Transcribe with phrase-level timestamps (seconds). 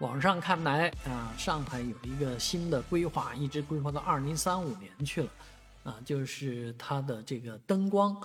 [0.00, 5.30] 网上看来啊，上海有一个新的规划，一直规划到二零三五年去了，
[5.82, 8.16] 啊，就是它的这个灯光，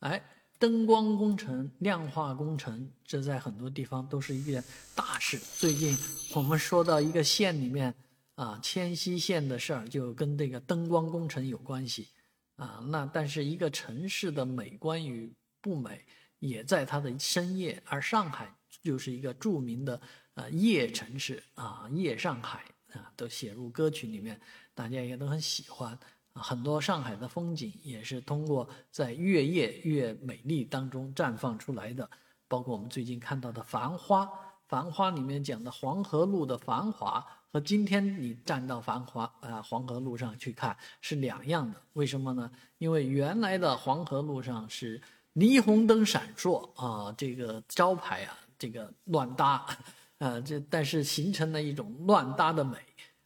[0.00, 0.22] 哎，
[0.58, 4.62] 灯光工程、亮化工程，这在很多地方都是一件
[4.94, 5.38] 大事。
[5.38, 5.96] 最近
[6.34, 7.94] 我们说到一个县里面
[8.34, 12.08] 啊，迁西县的事儿，就跟这个灯光工程有关系
[12.56, 12.84] 啊。
[12.88, 16.04] 那但是一个城市的美观与不美，
[16.40, 20.00] 也在它的深夜，而上海就是一个著名的。
[20.34, 24.40] 啊，夜城市啊，夜上海啊，都写入歌曲里面，
[24.74, 25.98] 大家也都很喜欢。
[26.32, 32.08] 很多上海的风景也是通过在月夜越美丽当中绽放出来的。
[32.48, 34.24] 包括我们最近看到的《繁花》，
[34.66, 37.22] 《繁花》里面讲的黄河路的繁华，
[37.52, 41.78] 和今天你站到繁华啊黄河路上去看是两样的。
[41.92, 42.50] 为什么呢？
[42.78, 44.98] 因为原来的黄河路上是
[45.34, 49.66] 霓虹灯闪烁啊，这个招牌啊，这个乱搭。
[50.22, 52.78] 啊，这但是形成了一种乱搭的美，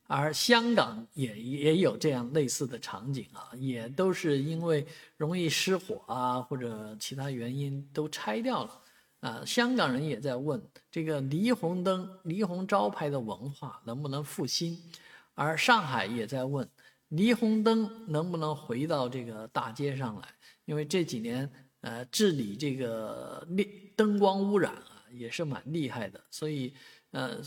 [0.06, 4.86] 而香港也也有这样类似的场景啊，也都是因为
[5.18, 8.82] 容易失火啊或者其他原因都拆掉了，
[9.20, 10.58] 啊，香港人也在问
[10.90, 14.78] 这个霓虹灯、霓虹招牌的文化能不能复兴，
[15.34, 16.66] 而上海也在问
[17.10, 20.26] 霓虹灯能不能回到这个大街上来，
[20.64, 24.95] 因为这几年呃治理这个灯灯光污染啊。
[25.10, 26.74] 也是蛮厉害的，所以，
[27.10, 27.40] 呃，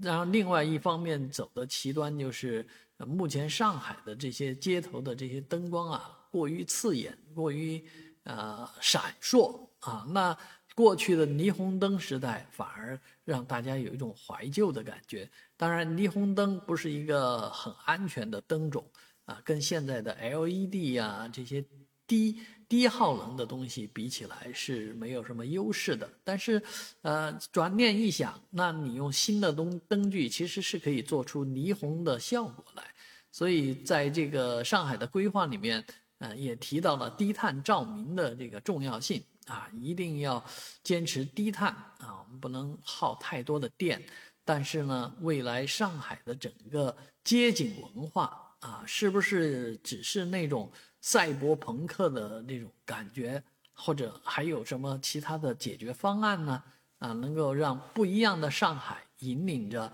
[0.00, 2.66] 然后另外一方面走的极端就是，
[2.98, 7.84] 目前上海的这些街头的这些灯光啊，过于刺眼，过于
[8.24, 10.06] 呃闪烁啊。
[10.10, 10.36] 那
[10.74, 15.30] 过去的霓虹灯时代反而让大家有一种怀旧的感觉。
[15.56, 18.84] 当然，霓虹灯不是一个很安全的灯种
[19.24, 21.64] 啊，跟现在的 LED 呀这些。
[22.06, 26.62] 低低耗能的东西比起来是没有什么优势的，但是，
[27.02, 32.82] 呃，转念一想，那你用新的灯灯具其实是可以做出霓虹的效果来，
[33.30, 35.84] 所以在这个上海的规划里面，
[36.18, 39.22] 呃，也提到了低碳照明的这个重要性。
[39.46, 40.42] 啊，一定要
[40.82, 44.02] 坚持低碳啊，我们不能耗太多的电，
[44.42, 50.72] 但是呢，未来上海的整个街景文化啊，是不是只是那种？
[51.06, 53.42] 赛博朋克的那种感觉，
[53.74, 56.62] 或者还有什么其他的解决方案呢？
[56.98, 59.92] 啊，能够让不一样的上海引领着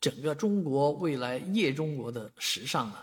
[0.00, 2.98] 整个中国未来夜中国的时尚呢？